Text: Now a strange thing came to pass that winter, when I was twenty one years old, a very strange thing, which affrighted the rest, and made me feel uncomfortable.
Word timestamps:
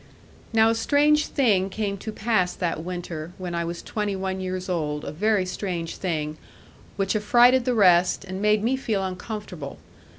Now 0.51 0.69
a 0.69 0.73
strange 0.73 1.27
thing 1.27 1.69
came 1.69 1.95
to 1.99 2.11
pass 2.11 2.55
that 2.55 2.83
winter, 2.83 3.33
when 3.37 3.53
I 3.53 3.63
was 3.63 3.83
twenty 3.83 4.15
one 4.15 4.39
years 4.41 4.67
old, 4.67 5.05
a 5.05 5.11
very 5.11 5.45
strange 5.45 5.97
thing, 5.97 6.37
which 6.95 7.15
affrighted 7.15 7.65
the 7.65 7.75
rest, 7.75 8.25
and 8.25 8.41
made 8.41 8.63
me 8.63 8.75
feel 8.75 9.05
uncomfortable. 9.05 9.77